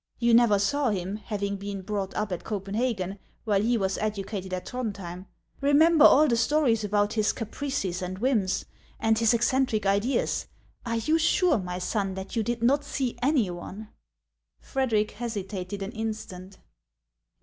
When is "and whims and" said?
8.01-9.19